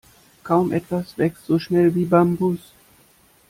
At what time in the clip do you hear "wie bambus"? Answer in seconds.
1.93-2.71